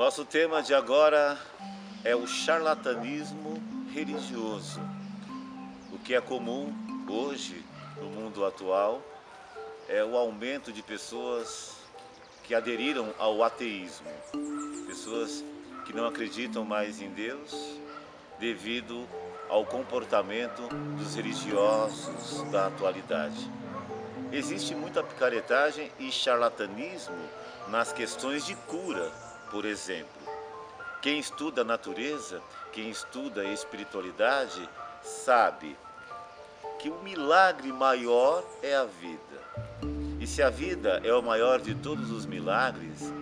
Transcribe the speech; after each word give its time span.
Nosso 0.00 0.24
tema 0.24 0.62
de 0.62 0.72
agora 0.72 1.38
é 2.02 2.16
o 2.16 2.26
charlatanismo 2.26 3.62
religioso. 3.92 4.80
O 5.92 5.98
que 5.98 6.14
é 6.14 6.20
comum 6.22 6.72
hoje 7.06 7.62
no 7.98 8.06
mundo 8.06 8.46
atual 8.46 9.02
é 9.86 10.02
o 10.02 10.16
aumento 10.16 10.72
de 10.72 10.82
pessoas 10.82 11.76
que 12.44 12.54
aderiram 12.54 13.12
ao 13.18 13.44
ateísmo, 13.44 14.08
pessoas 14.86 15.44
que 15.84 15.92
não 15.92 16.06
acreditam 16.06 16.64
mais 16.64 17.02
em 17.02 17.10
Deus 17.10 17.78
devido 18.38 19.06
ao 19.50 19.66
comportamento 19.66 20.66
dos 20.96 21.14
religiosos 21.14 22.42
da 22.50 22.68
atualidade. 22.68 23.50
Existe 24.32 24.74
muita 24.74 25.02
picaretagem 25.02 25.92
e 25.98 26.10
charlatanismo 26.10 27.18
nas 27.68 27.92
questões 27.92 28.46
de 28.46 28.54
cura, 28.54 29.12
por 29.50 29.64
exemplo. 29.64 30.20
Quem 31.02 31.18
estuda 31.18 31.62
a 31.62 31.64
natureza, 31.64 32.40
quem 32.72 32.90
estuda 32.90 33.42
a 33.42 33.52
espiritualidade, 33.52 34.68
sabe 35.02 35.76
que 36.78 36.88
o 36.88 37.02
milagre 37.02 37.72
maior 37.72 38.44
é 38.62 38.76
a 38.76 38.84
vida. 38.84 39.18
E 40.20 40.26
se 40.26 40.42
a 40.42 40.50
vida 40.50 41.00
é 41.02 41.12
o 41.12 41.22
maior 41.22 41.60
de 41.60 41.74
todos 41.74 42.10
os 42.10 42.26
milagres, 42.26 43.12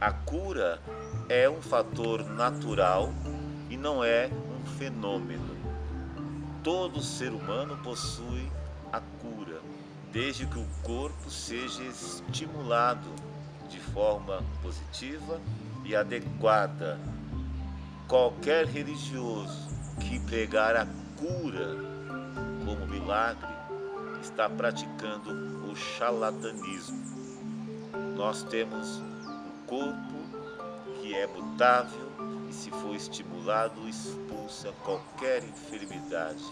a 0.00 0.12
cura 0.12 0.80
é 1.28 1.48
um 1.50 1.60
fator 1.60 2.24
natural 2.24 3.12
e 3.68 3.76
não 3.76 4.02
é 4.04 4.28
um 4.28 4.78
fenômeno. 4.78 5.56
Todo 6.62 7.02
ser 7.02 7.30
humano 7.30 7.76
possui 7.82 8.48
a 8.92 9.00
cura, 9.00 9.60
desde 10.12 10.46
que 10.46 10.58
o 10.58 10.66
corpo 10.82 11.30
seja 11.30 11.82
estimulado 11.82 13.08
de 13.66 13.80
forma 13.80 14.42
positiva 14.62 15.40
e 15.84 15.94
adequada. 15.94 16.98
Qualquer 18.08 18.66
religioso 18.66 19.68
que 20.00 20.20
pregar 20.20 20.76
a 20.76 20.86
cura 21.16 21.76
como 22.64 22.86
milagre 22.86 23.54
está 24.20 24.48
praticando 24.48 25.30
o 25.70 25.74
charlatanismo. 25.74 27.04
Nós 28.16 28.42
temos 28.44 28.98
um 28.98 29.66
corpo 29.66 30.16
que 31.00 31.14
é 31.14 31.26
mutável 31.26 32.10
e, 32.48 32.52
se 32.52 32.70
for 32.70 32.94
estimulado, 32.94 33.88
expulsa 33.88 34.72
qualquer 34.84 35.42
enfermidade. 35.44 36.44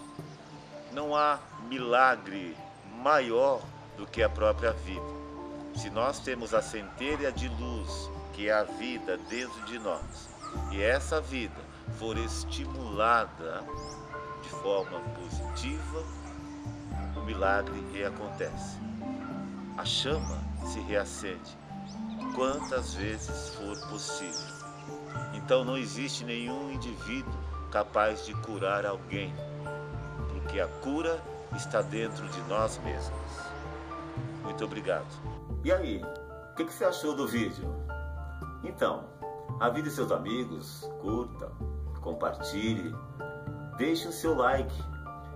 Não 0.91 1.15
há 1.15 1.39
milagre 1.67 2.55
maior 3.01 3.61
do 3.97 4.05
que 4.05 4.21
a 4.23 4.29
própria 4.29 4.71
vida. 4.71 5.24
Se 5.75 5.89
nós 5.89 6.19
temos 6.19 6.53
a 6.53 6.61
centelha 6.61 7.31
de 7.31 7.49
luz, 7.49 8.09
que 8.33 8.49
é 8.49 8.53
a 8.53 8.63
vida 8.63 9.17
dentro 9.29 9.61
de 9.65 9.77
nós, 9.77 10.29
e 10.71 10.81
essa 10.81 11.19
vida 11.19 11.61
for 11.99 12.17
estimulada 12.17 13.63
de 14.41 14.49
forma 14.49 14.99
positiva, 14.99 16.03
o 17.15 17.21
milagre 17.21 17.83
reacontece. 17.93 18.77
A 19.77 19.83
chama 19.83 20.37
se 20.65 20.79
reacende 20.79 21.57
quantas 22.33 22.93
vezes 22.93 23.55
for 23.55 23.77
possível. 23.89 24.55
Então 25.33 25.65
não 25.65 25.77
existe 25.77 26.23
nenhum 26.23 26.71
indivíduo 26.71 27.33
capaz 27.71 28.25
de 28.25 28.33
curar 28.35 28.85
alguém, 28.85 29.33
porque 30.29 30.59
a 30.59 30.67
cura 30.67 31.21
está 31.55 31.81
dentro 31.81 32.27
de 32.29 32.41
nós 32.43 32.79
mesmos. 32.79 33.31
Muito 34.43 34.63
obrigado. 34.63 35.44
E 35.65 35.71
aí, 35.71 35.99
o 36.51 36.53
que, 36.53 36.63
que, 36.63 36.71
você 36.71 36.85
achou 36.85 37.15
do 37.15 37.27
vídeo? 37.27 37.67
Então, 38.63 39.05
avise 39.59 39.89
seus 39.89 40.11
amigos, 40.11 40.87
curta, 41.01 41.51
compartilhe, 42.01 42.93
deixe 43.75 44.07
o 44.07 44.11
seu 44.11 44.35
like, 44.35 44.75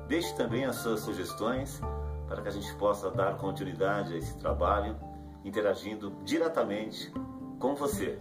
deixe 0.07 0.31
também 0.35 0.65
as 0.65 0.75
suas 0.75 0.99
sugestões 0.99 1.81
para 2.27 2.43
que 2.43 2.47
a 2.47 2.51
gente 2.51 2.71
possa 2.75 3.09
dar 3.09 3.37
continuidade 3.37 4.13
a 4.13 4.17
esse 4.17 4.37
trabalho, 4.37 4.95
interagindo 5.43 6.11
diretamente 6.23 7.11
com 7.57 7.73
você. 7.73 8.19